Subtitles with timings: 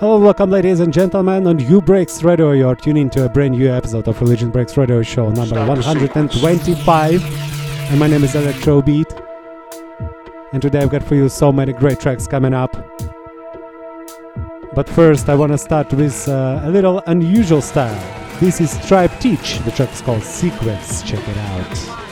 [0.00, 2.52] Hello, welcome, ladies and gentlemen, on Nubreaks Radio.
[2.52, 7.22] You're tuning to a brand new episode of Religion Breaks Radio Show, number 125.
[7.90, 9.22] And my name is ElectroBiT.
[10.54, 12.72] And today I've got for you so many great tracks coming up.
[14.74, 18.02] But first, I want to start with uh, a little unusual style.
[18.40, 19.58] This is Tribe Teach.
[19.66, 21.02] The track is called Secrets.
[21.02, 22.09] Check it out.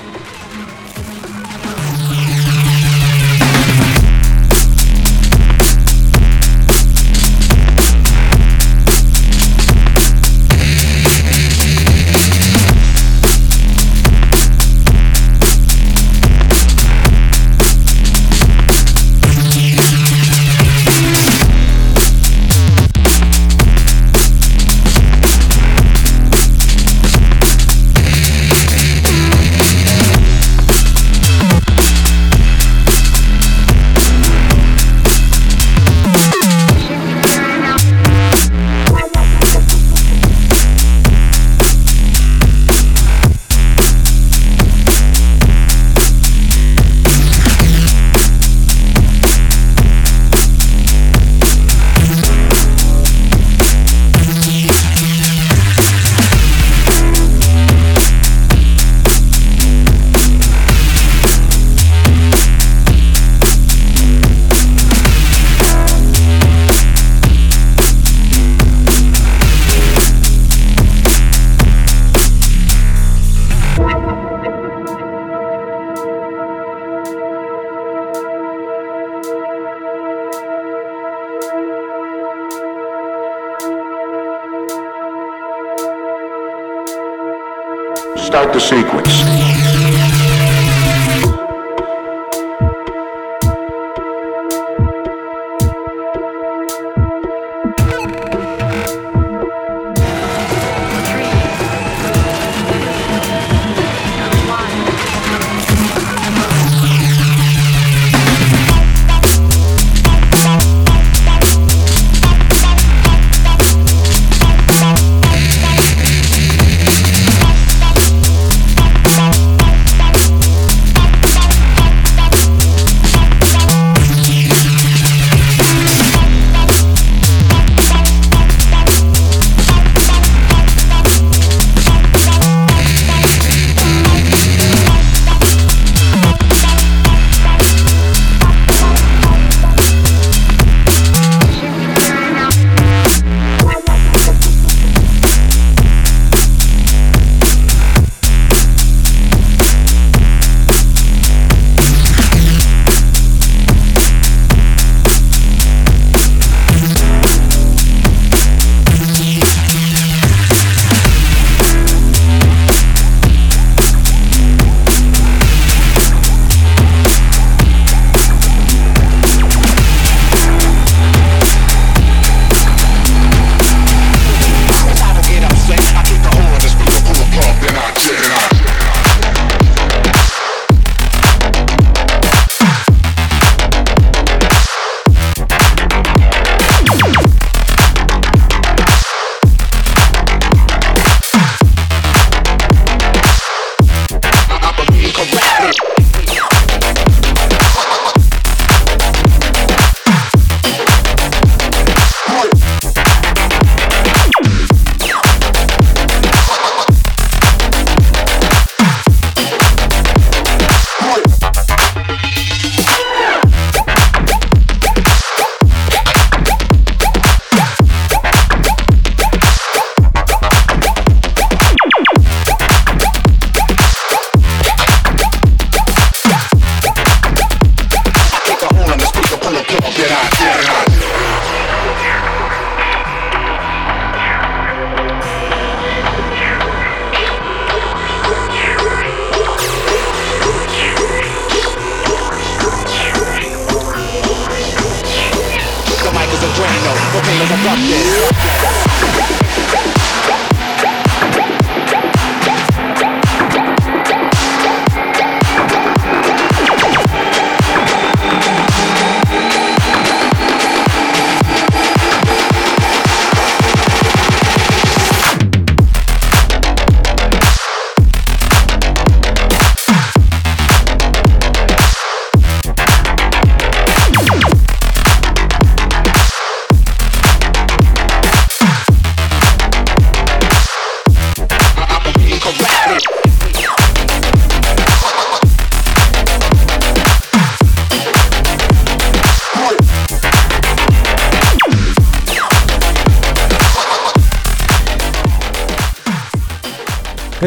[88.59, 88.98] the sequel.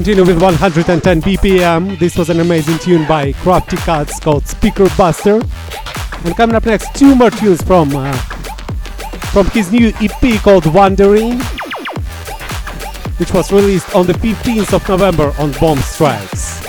[0.01, 1.99] Continue with 110 BPM.
[1.99, 5.39] This was an amazing tune by Crafty Cuts called Speaker Buster.
[6.25, 8.11] And coming up next, two more tunes from uh,
[9.31, 11.39] from his new EP called Wandering,
[13.19, 16.60] which was released on the 15th of November on Bomb Strikes.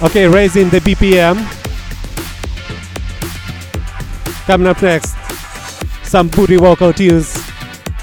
[0.00, 1.34] Okay, raising the BPM.
[4.46, 5.16] Coming up next,
[6.04, 7.36] some booty vocal tunes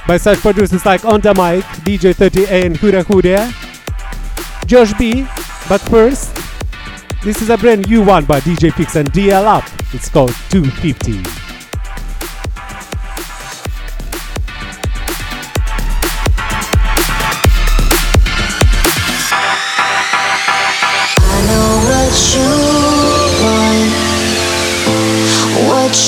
[0.05, 5.25] by such producers like On the Mic, DJ 30A and Huda Huda, Josh B.
[5.69, 6.35] But first,
[7.23, 9.63] this is a brand new one by DJ Pix and DL Up.
[9.93, 11.44] It's called 250.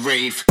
[0.00, 0.49] rave.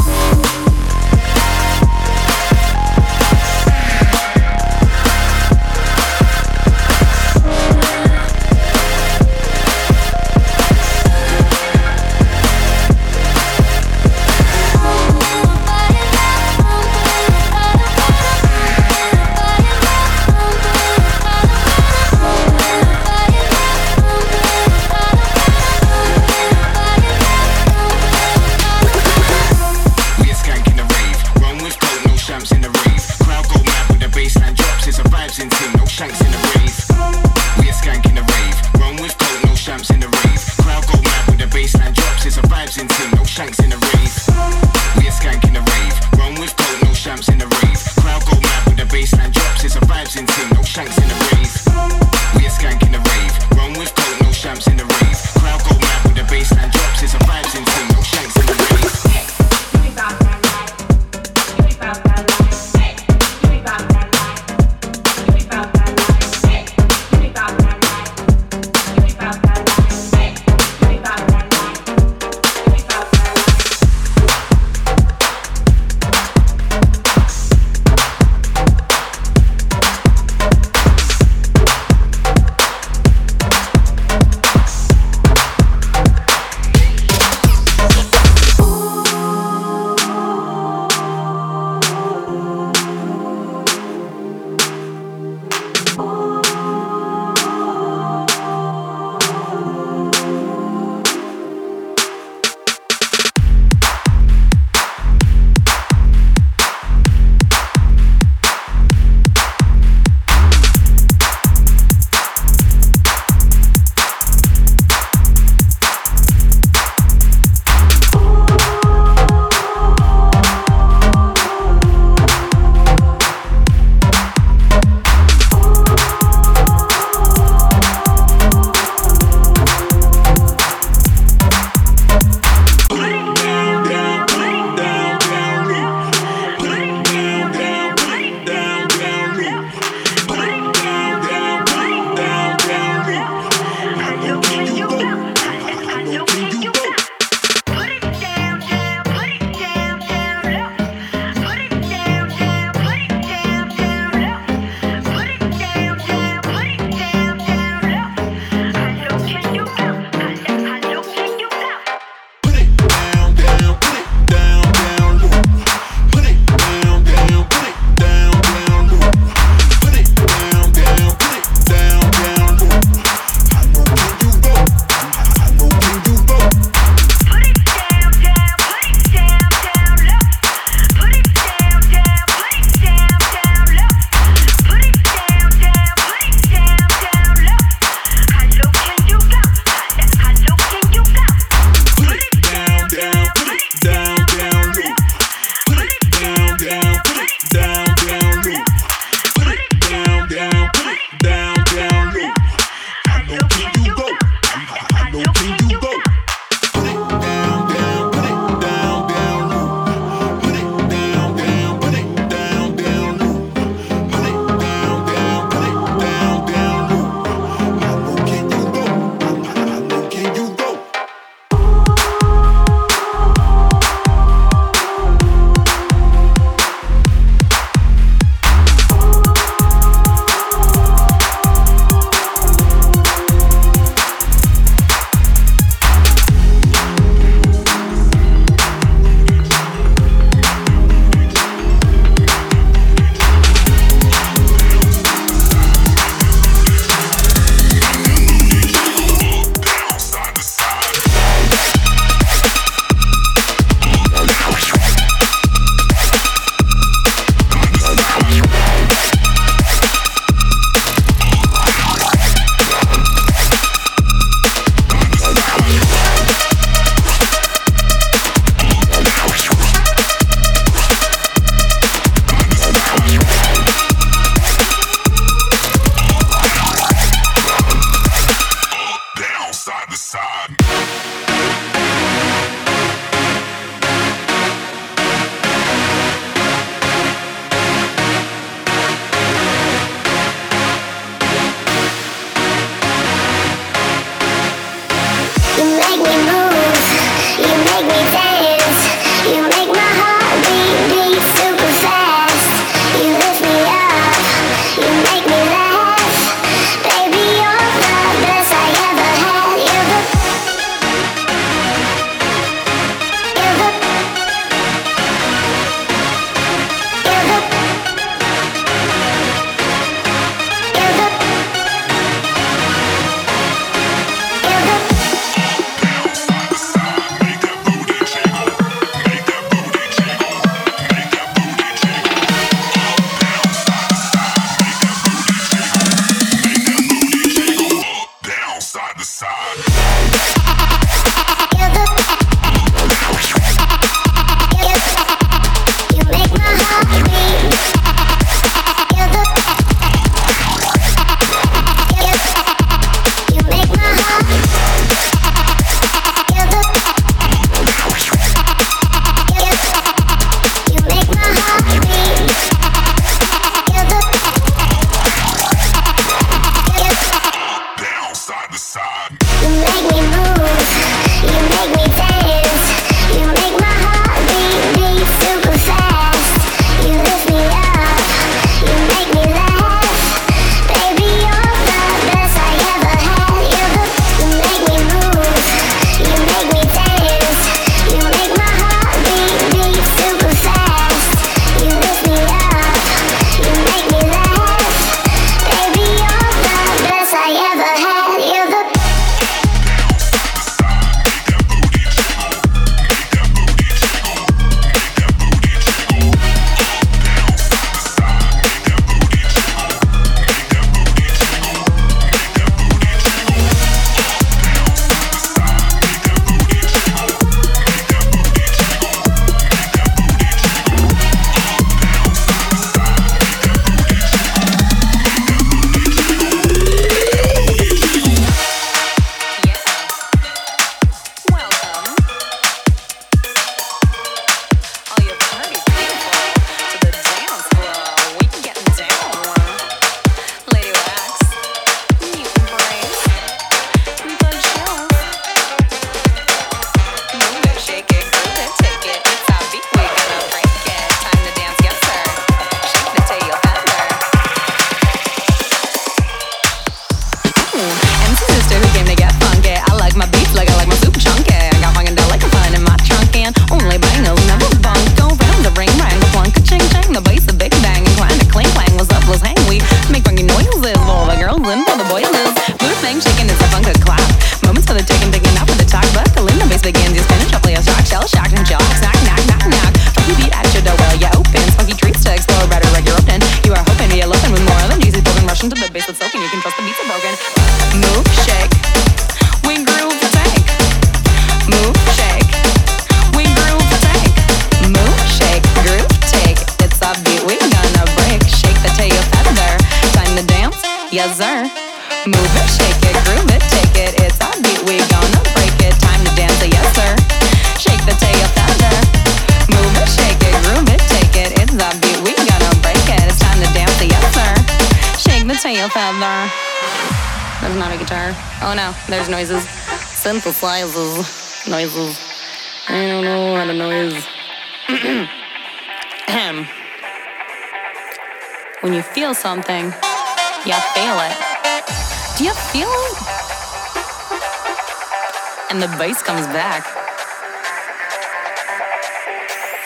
[535.89, 536.63] bass comes back.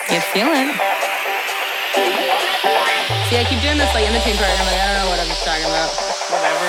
[0.09, 0.71] You feel it?
[3.27, 4.49] See, I keep doing this like in the team part.
[4.57, 5.91] I'm like, I don't know what I'm talking about.
[6.31, 6.67] Whatever.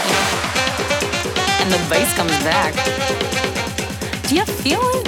[1.62, 2.74] And the bass comes back.
[4.26, 5.06] Do you feel it?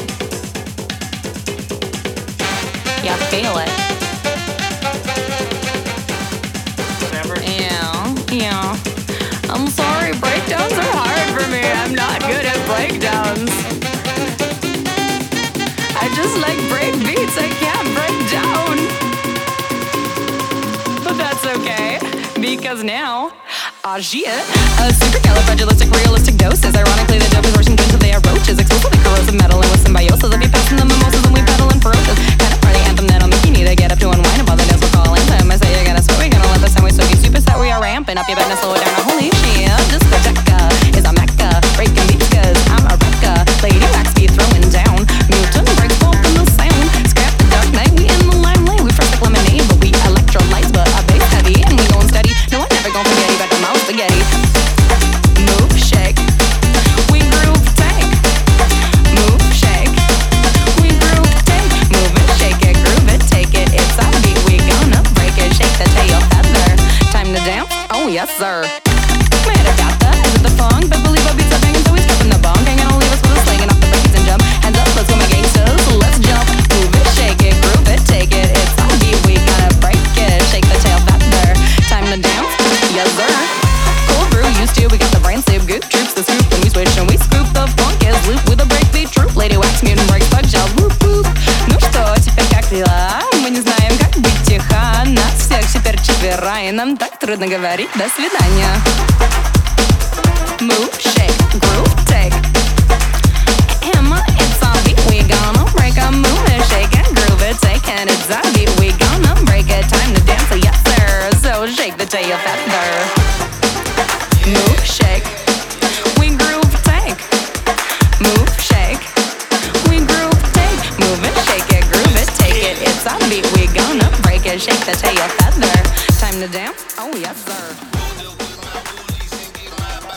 [3.03, 3.76] Yeah, feel it.
[22.67, 23.31] because now,
[23.87, 28.59] ah shit, a supercalifragilisticrealistic dose is ironically the devil's worst good till they are roaches,
[28.59, 30.35] explicitly corrosive metal and with symbiosis.
[30.35, 32.19] If you pass in the mimosas, then we pedal in ferocious.
[32.43, 34.83] Kind of party anthem that on bikini to get up to unwind about the dance
[34.83, 35.47] we call anthem.
[35.47, 36.83] I say you're gonna sweat, we're gonna let the sun.
[36.83, 38.27] we so you super set we are ramping up.
[38.27, 38.99] You better slow it down.
[39.15, 40.86] Holy shit, Just projector.
[97.37, 97.91] стыдно говорить.
[97.95, 98.86] До свидания.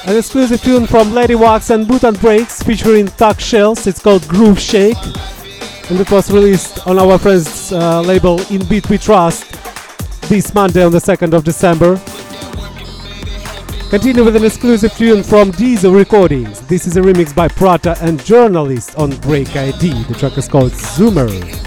[0.09, 3.85] An exclusive tune from Lady Wax and Boot and Breaks featuring Tuck Shells.
[3.85, 4.97] It's called Groove Shake.
[5.87, 9.51] And it was released on our friend's uh, label In Beat We Trust
[10.27, 11.97] this Monday on the 2nd of December.
[13.91, 16.61] Continue with an exclusive tune from Diesel Recordings.
[16.61, 20.05] This is a remix by Prata and Journalist on Break ID.
[20.05, 21.58] The track is called Zoomer.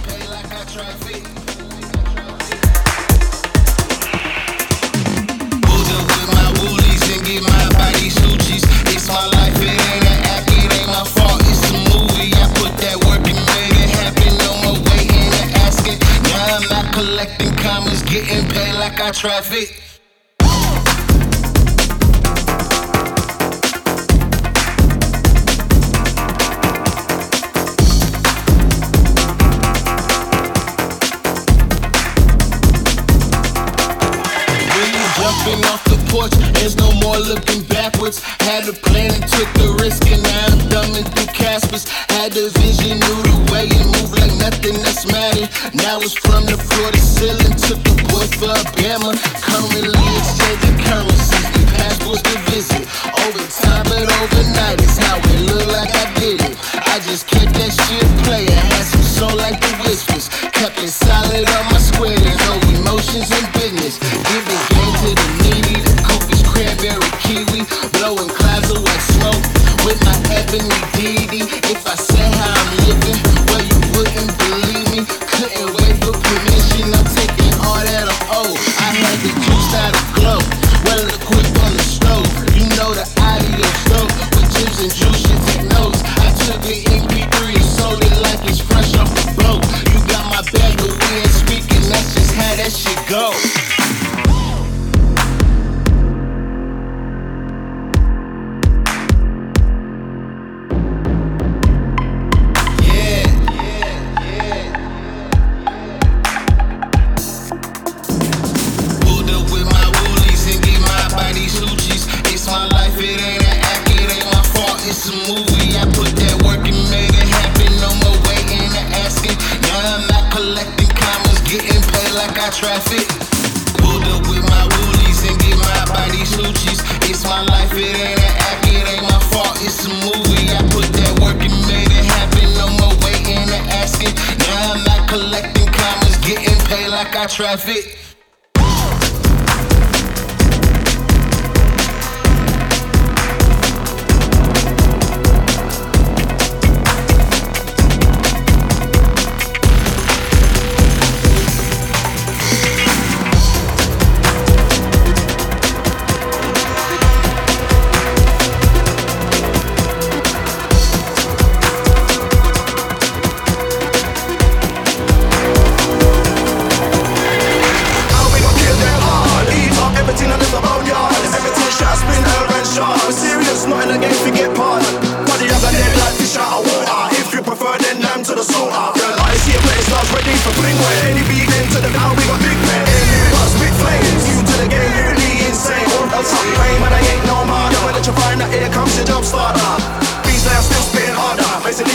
[19.22, 19.80] traffic.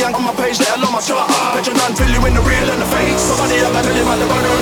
[0.04, 1.28] ain't on my page, let alone my chart.
[1.54, 3.18] Bet your none feel you in the real and the fake.
[3.18, 4.57] Somebody up, I tell you about the burner.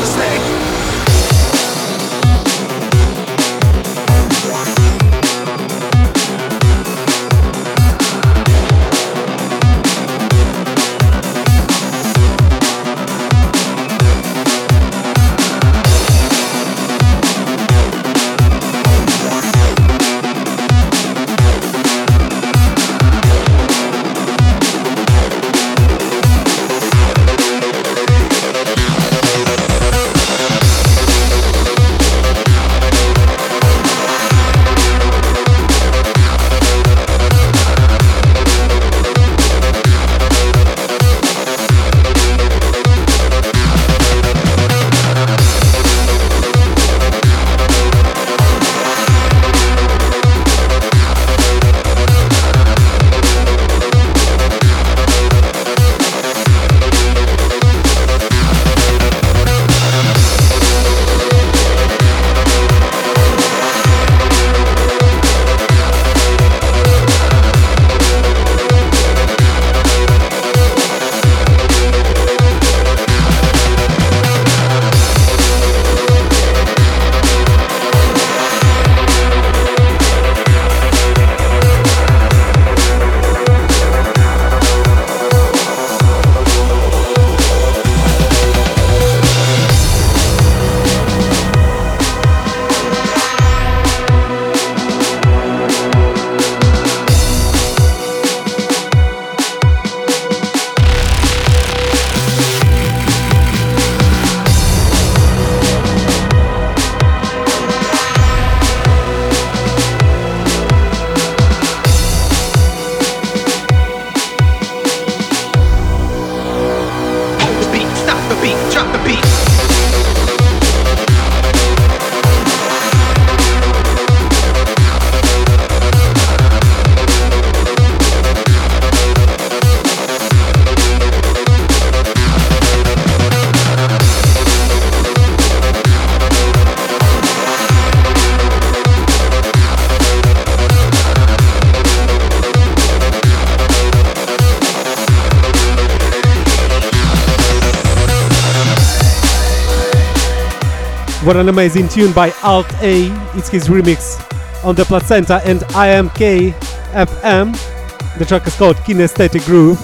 [151.25, 153.07] What an amazing tune by Alt A.
[153.33, 154.21] It's his remix
[154.63, 156.51] on the Placenta and IMK
[156.93, 158.17] FM.
[158.19, 159.81] The track is called Kinesthetic Groove.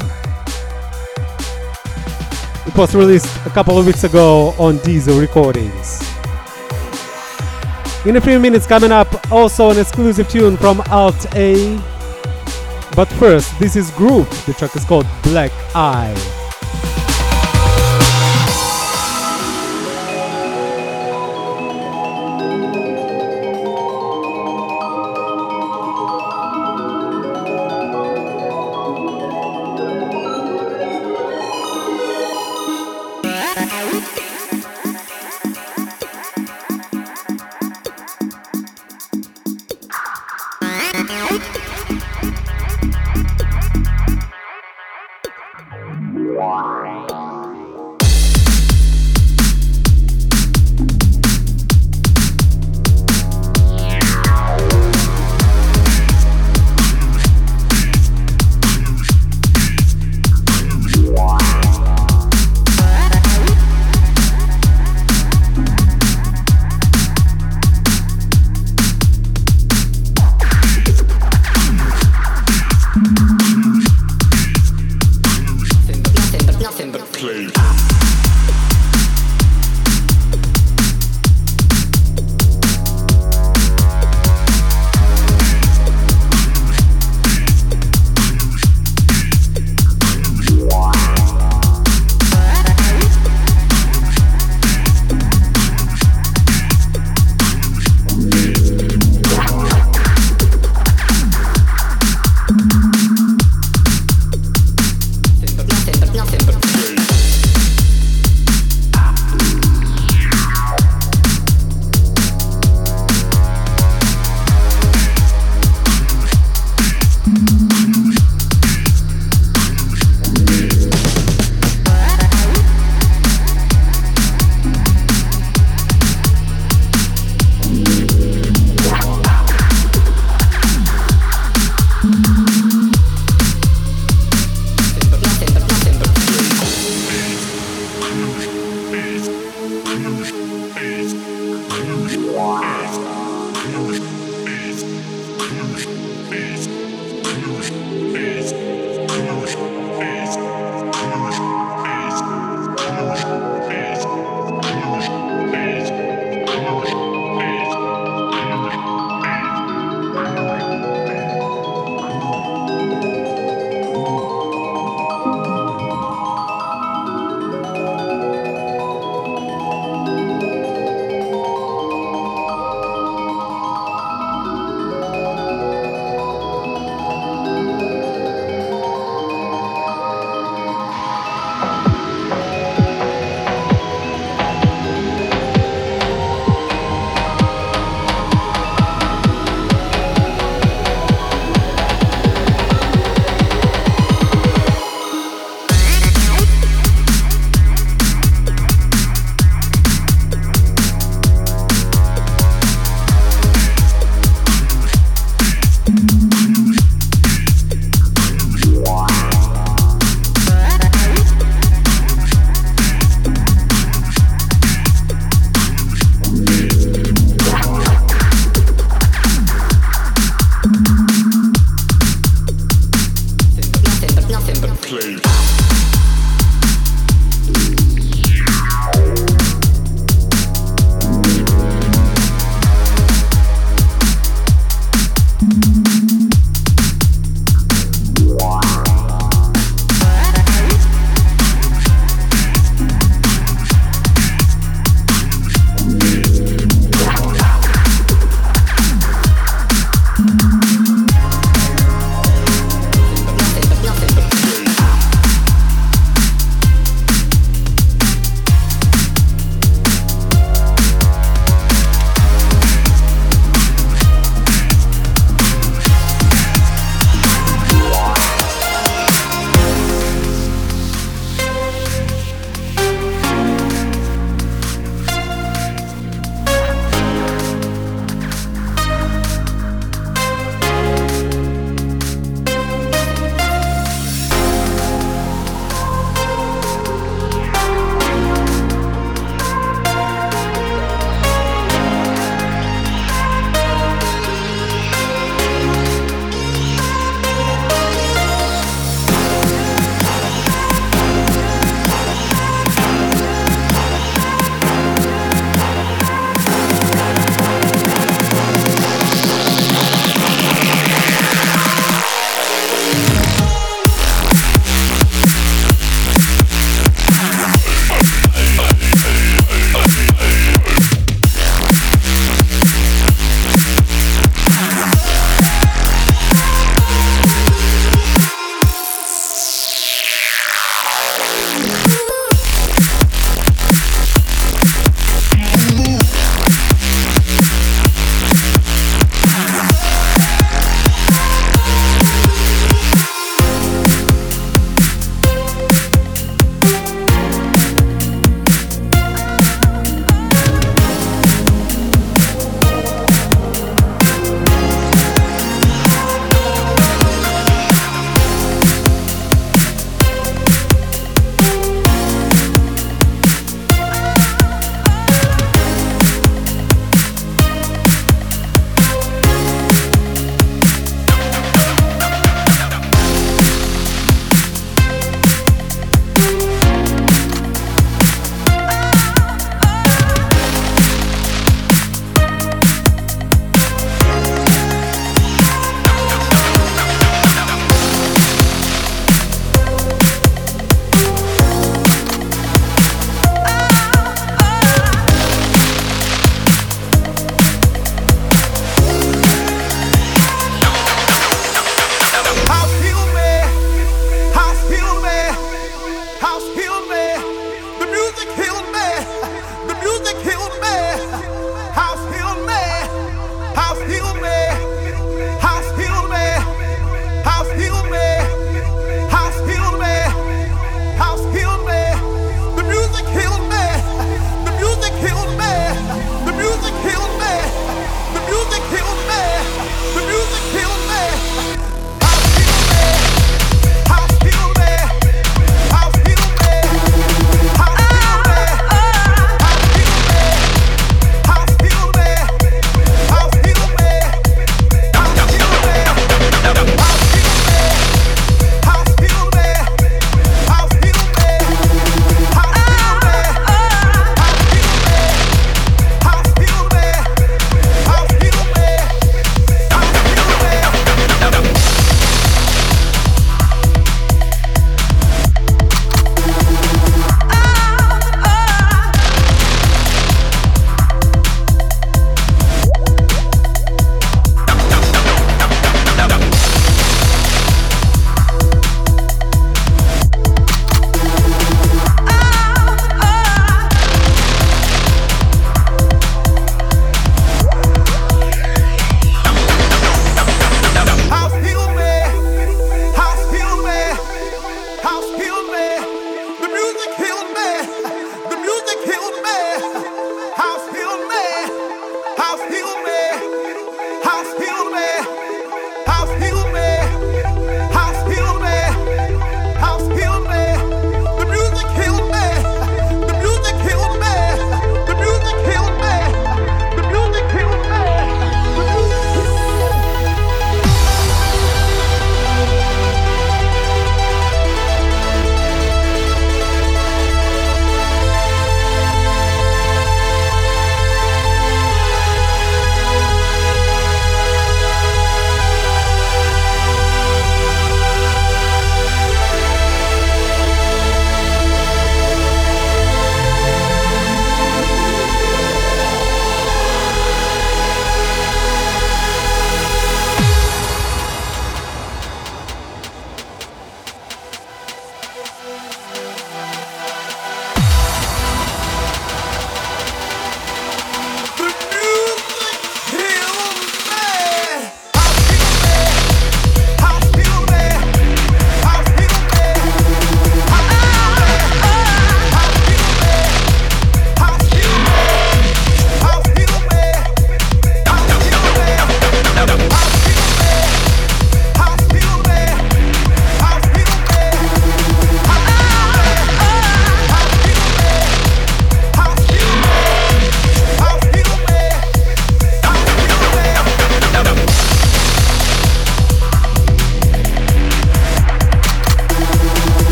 [2.67, 6.07] It was released a couple of weeks ago on Diesel Recordings.
[8.05, 11.75] In a few minutes coming up, also an exclusive tune from Alt A.
[12.95, 14.29] But first, this is Groove.
[14.45, 16.40] The track is called Black Eye.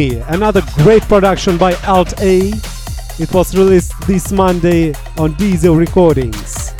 [0.00, 2.52] Me, another great production by Alt A.
[3.18, 6.72] It was released this Monday on Diesel Recordings.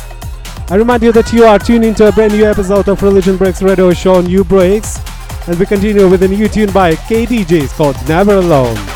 [0.70, 3.60] I remind you that you are tuned into a brand new episode of Religion Breaks
[3.60, 4.96] Radio Show Nubreaks,
[5.46, 8.89] and we continue with a new tune by KDJs called Never Alone.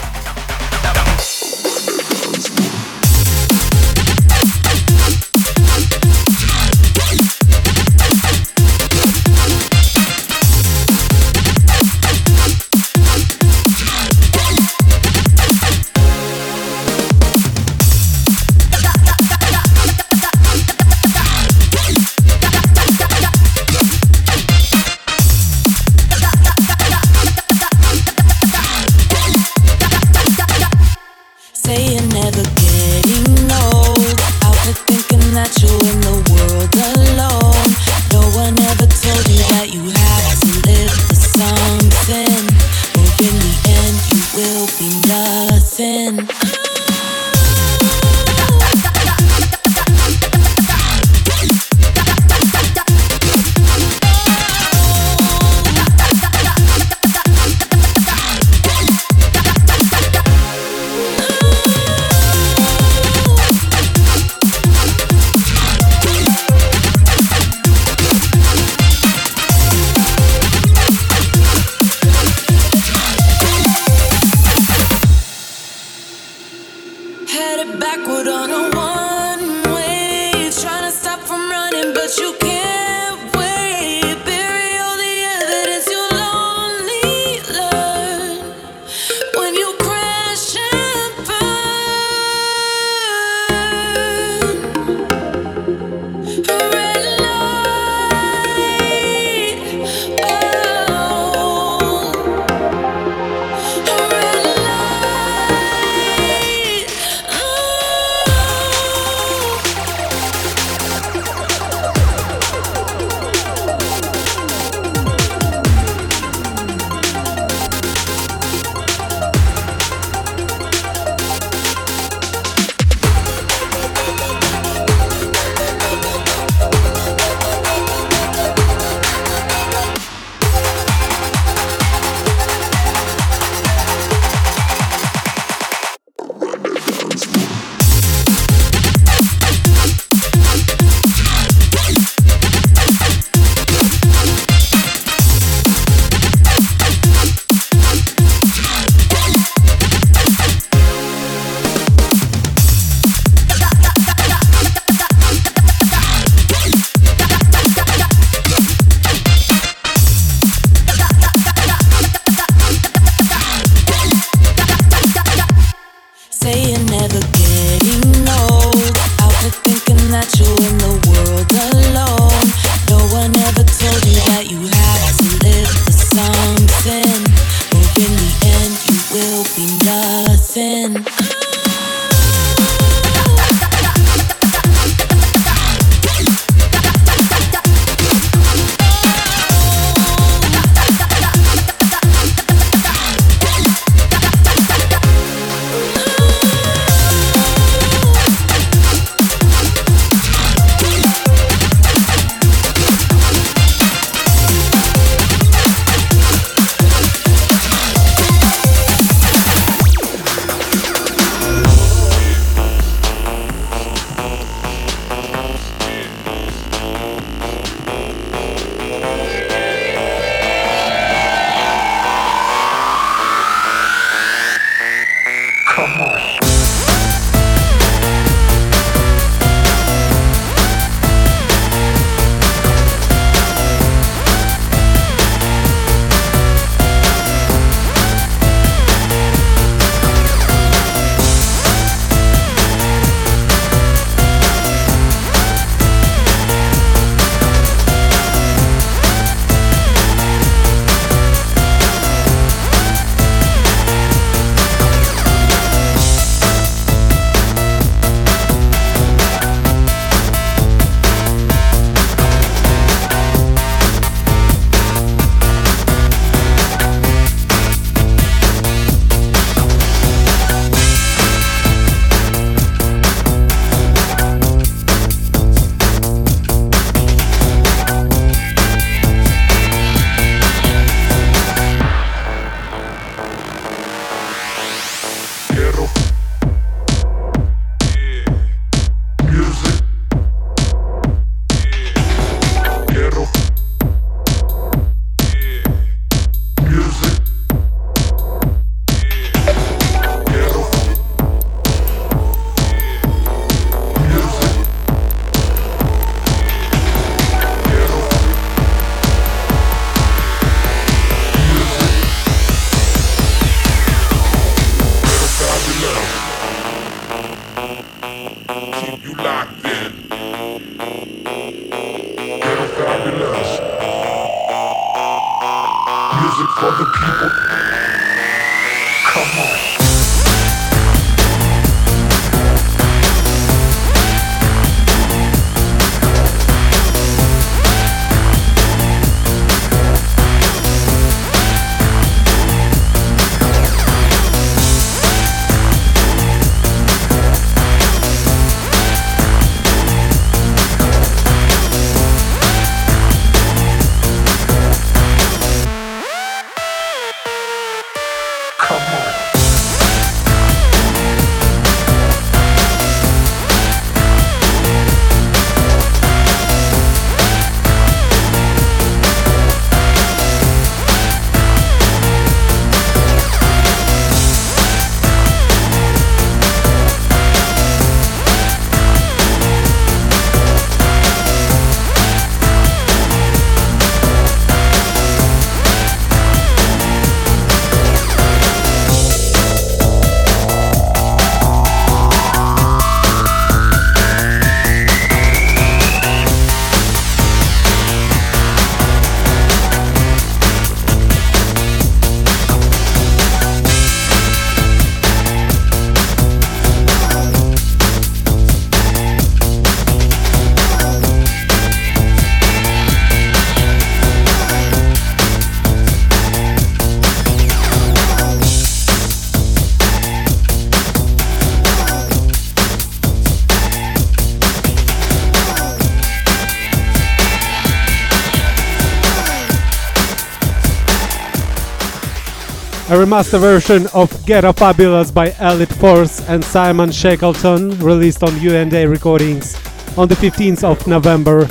[433.04, 438.86] Remaster version of Get Up Fabulous by Elite Force and Simon Shackleton, released on U&A
[438.86, 439.56] Recordings
[439.98, 441.46] on the 15th of November.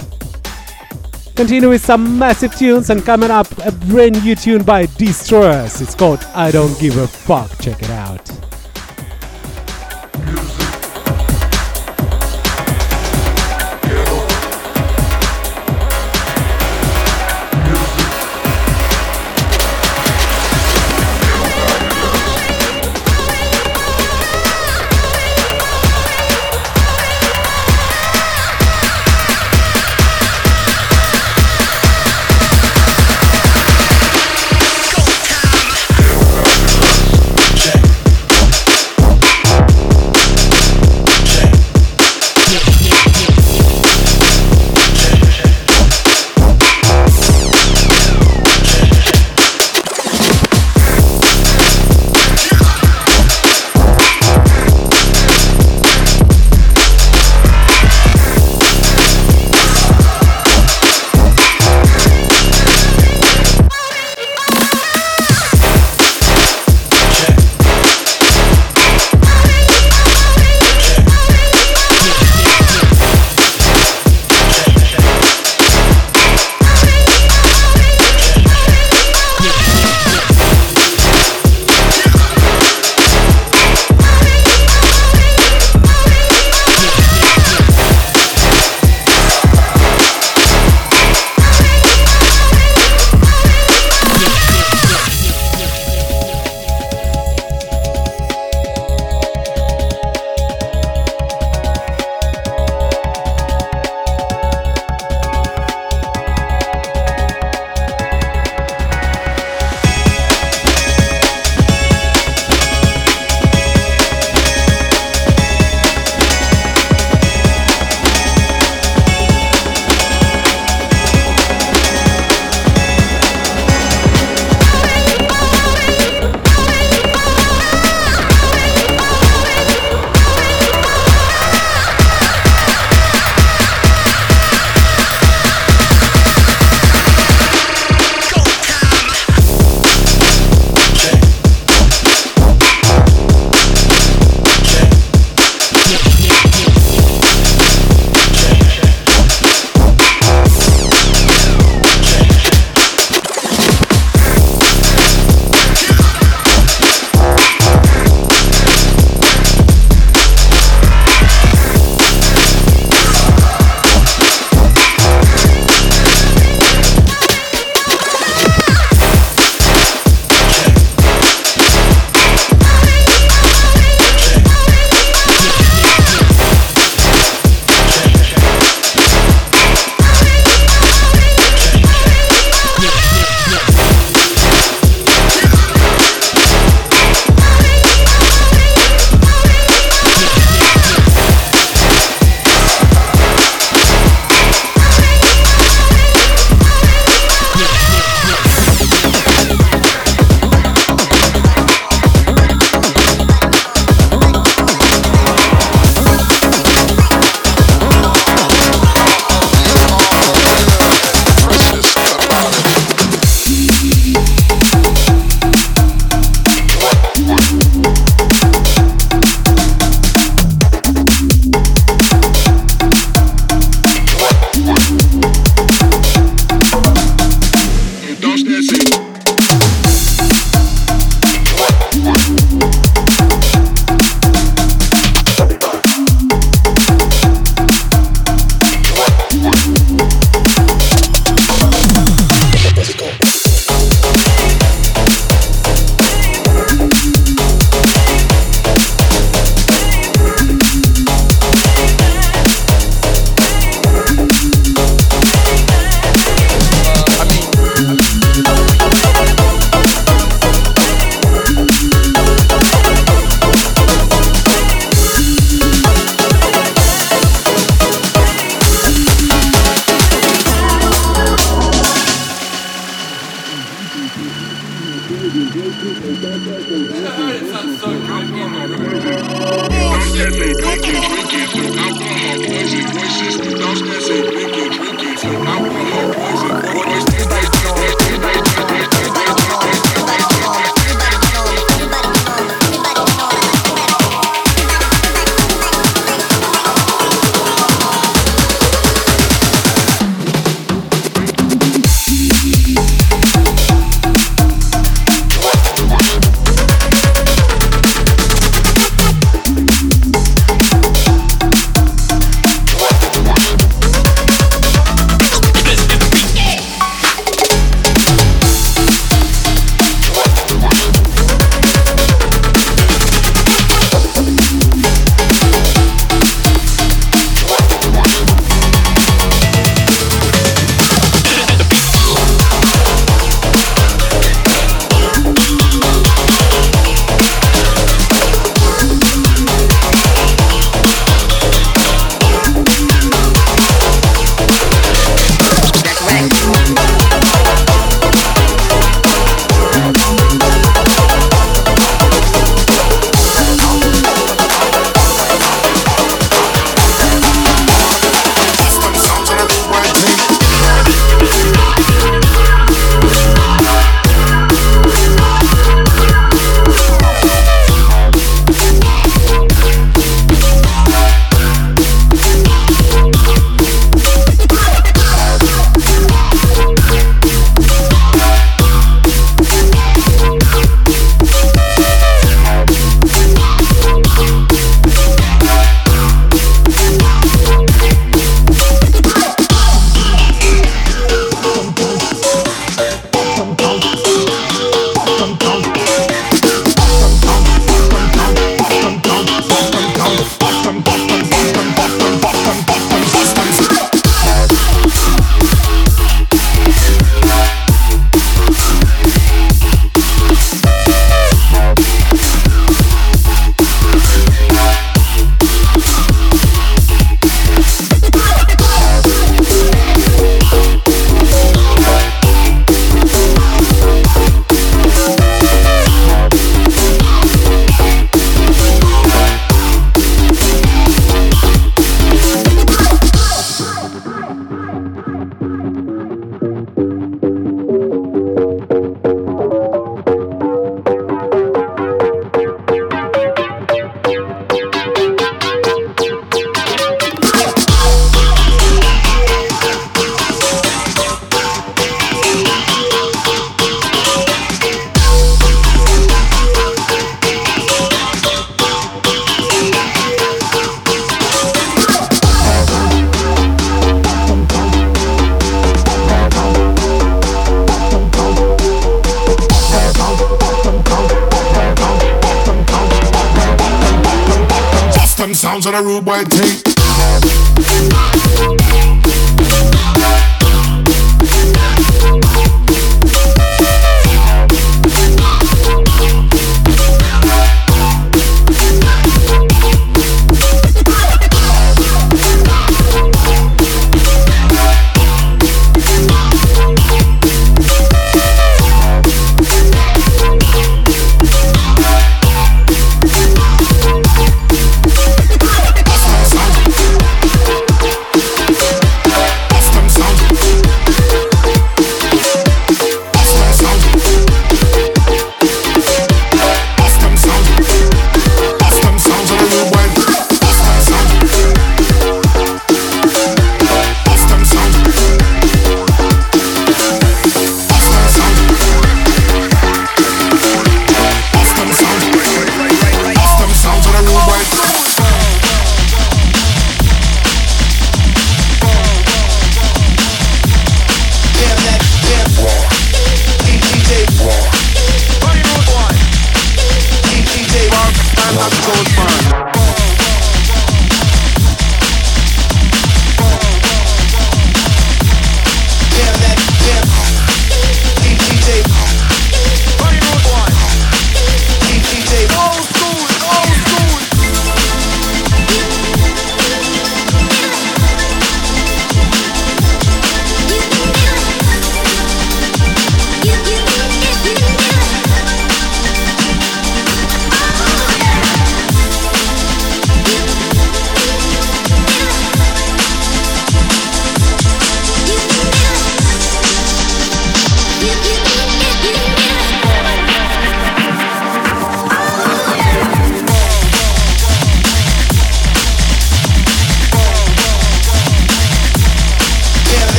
[1.36, 5.80] Continue with some massive tunes and coming up a brand new tune by Destroyers.
[5.80, 7.52] It's called I Don't Give a Fuck.
[7.60, 8.03] Check it out.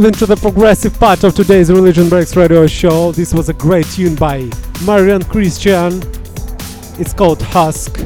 [0.00, 3.12] Moving to the progressive part of today's Religion Breaks radio show.
[3.12, 4.48] This was a great tune by
[4.86, 6.00] Marian Christian.
[6.98, 7.98] It's called Husk.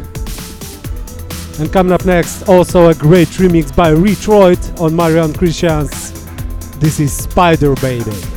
[1.61, 6.11] And coming up next, also a great remix by Retroit on Marian Christian's
[6.81, 8.34] This is Spider Baby.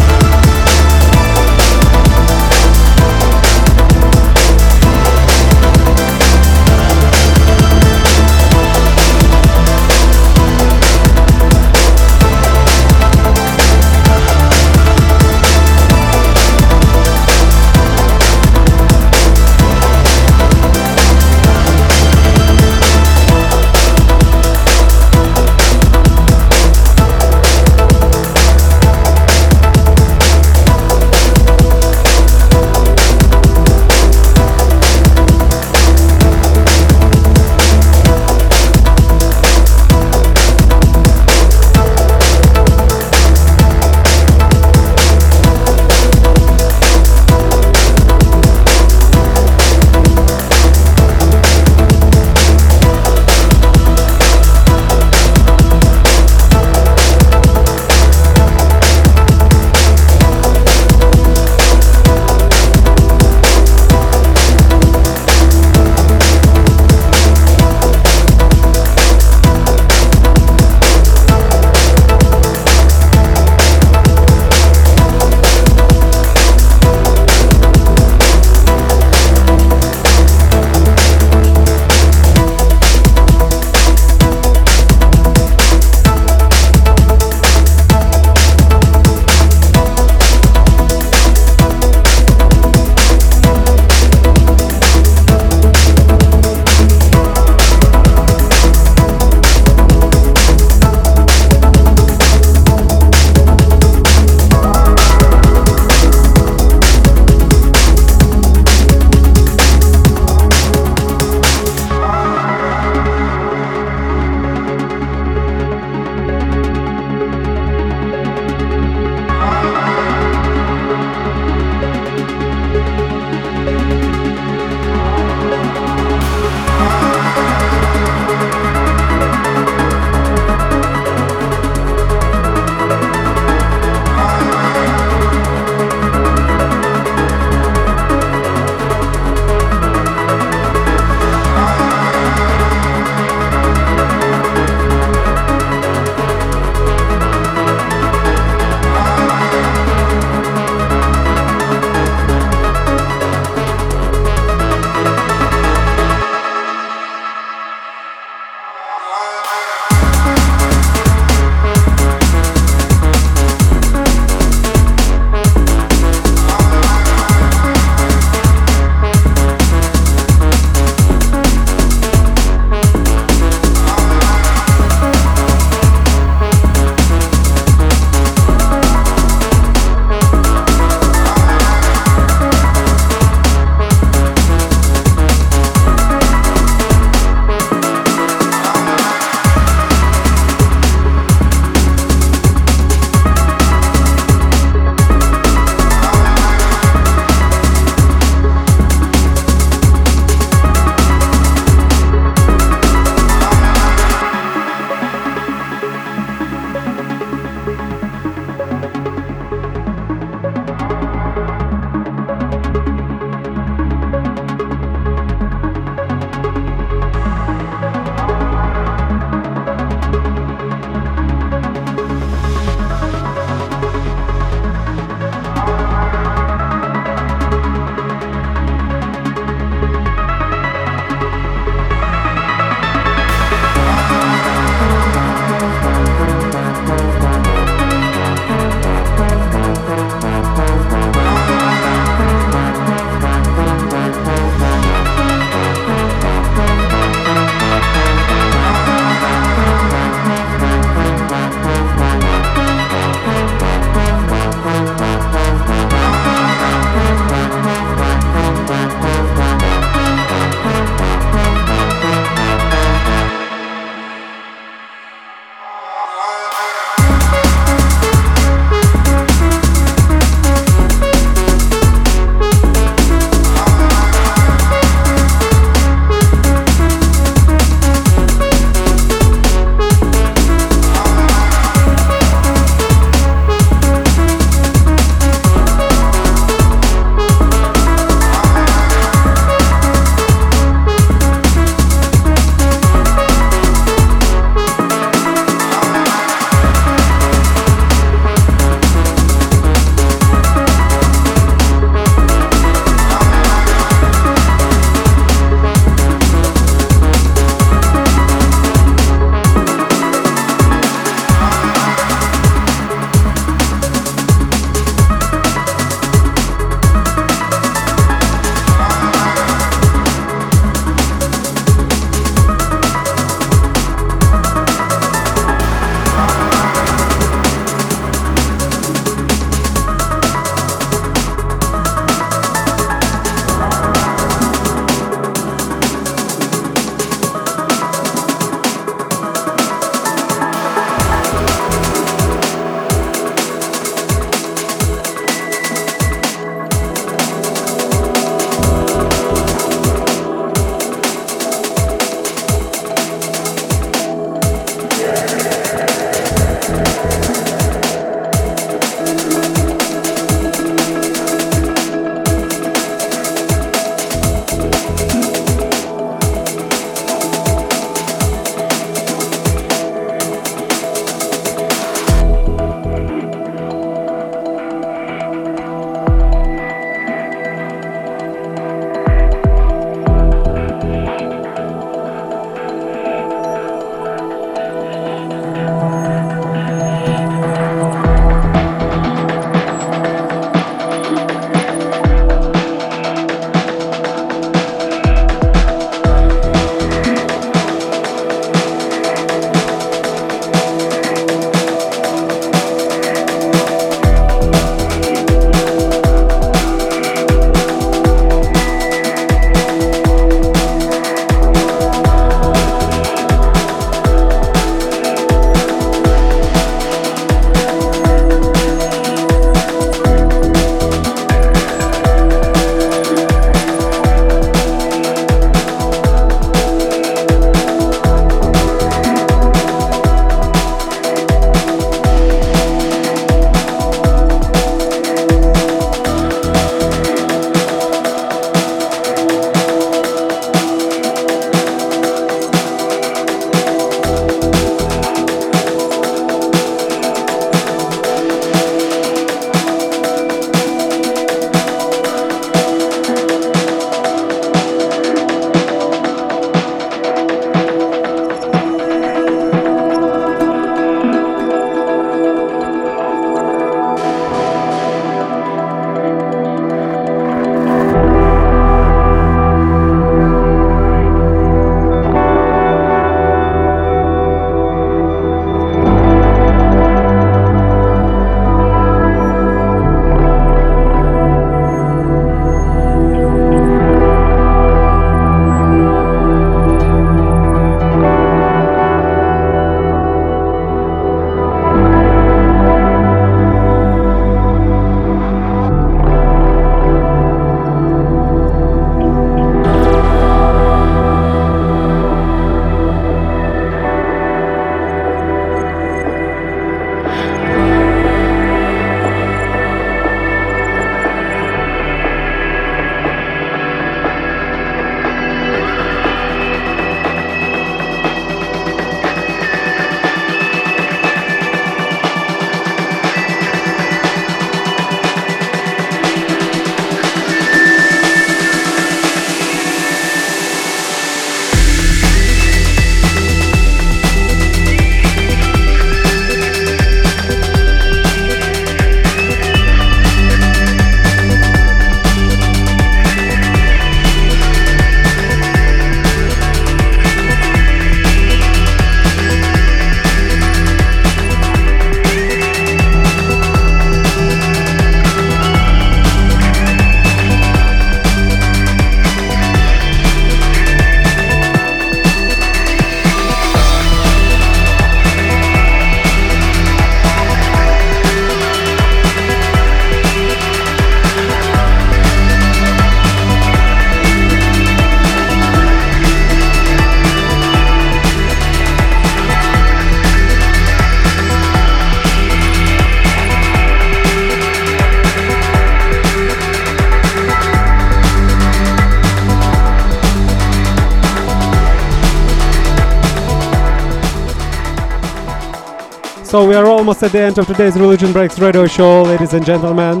[596.32, 599.44] So we are almost at the end of today's Religion Breaks radio show, ladies and
[599.44, 600.00] gentlemen.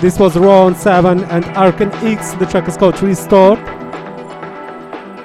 [0.00, 2.32] This was Ron 7 and Arkan X.
[2.32, 3.58] The track is called Restored.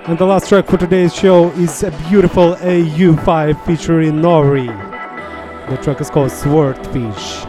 [0.03, 4.67] And the last track for today's show is a beautiful AU5 featuring Nori.
[5.69, 7.45] The track is called Swordfish.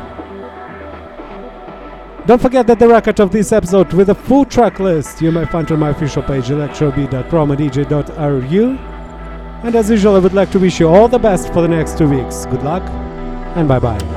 [2.26, 5.46] Don't forget that the record of this episode with a full track list you may
[5.46, 8.95] find on my official page electrobit.promodj.ru.
[9.66, 11.98] And as usual, I would like to wish you all the best for the next
[11.98, 12.46] two weeks.
[12.46, 12.88] Good luck
[13.56, 14.15] and bye bye.